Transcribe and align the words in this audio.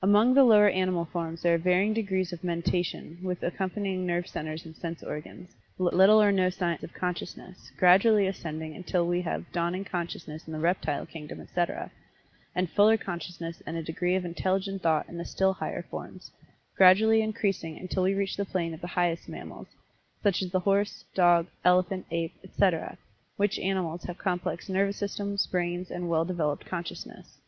Among 0.00 0.32
the 0.34 0.44
lower 0.44 0.68
animal 0.68 1.06
forms 1.06 1.42
there 1.42 1.56
are 1.56 1.58
varying 1.58 1.92
degrees 1.92 2.32
of 2.32 2.44
mentation 2.44 3.18
with 3.20 3.42
accompanying 3.42 4.06
nerve 4.06 4.28
centers 4.28 4.64
and 4.64 4.76
sense 4.76 5.02
organs, 5.02 5.56
but 5.76 5.92
little 5.92 6.22
or 6.22 6.30
no 6.30 6.50
signs 6.50 6.84
of 6.84 6.92
consciousness, 6.94 7.72
gradually 7.76 8.28
ascending 8.28 8.76
until 8.76 9.04
we 9.08 9.22
have 9.22 9.50
dawning 9.50 9.84
consciousness 9.84 10.46
in 10.46 10.52
the 10.52 10.60
reptile 10.60 11.04
kingdom, 11.04 11.40
etc., 11.40 11.90
and 12.54 12.70
fuller 12.70 12.96
consciousness 12.96 13.60
and 13.66 13.76
a 13.76 13.82
degree 13.82 14.14
of 14.14 14.24
intelligent 14.24 14.82
thought 14.82 15.08
in 15.08 15.18
the 15.18 15.24
still 15.24 15.54
higher 15.54 15.82
forms, 15.82 16.30
gradually 16.76 17.20
increasing 17.20 17.76
until 17.76 18.04
we 18.04 18.14
reach 18.14 18.36
the 18.36 18.44
plane 18.44 18.72
of 18.72 18.80
the 18.80 18.86
highest 18.94 19.28
mammals, 19.28 19.66
such 20.22 20.42
as 20.42 20.52
the 20.52 20.60
horse, 20.60 21.04
dog, 21.12 21.48
elephant, 21.64 22.06
ape, 22.12 22.34
etc., 22.44 22.96
which 23.36 23.58
animals 23.58 24.04
have 24.04 24.16
complex 24.16 24.68
nervous 24.68 24.96
systems, 24.96 25.44
brains 25.48 25.90
and 25.90 26.08
well 26.08 26.24
developed 26.24 26.64
consciousness. 26.66 27.40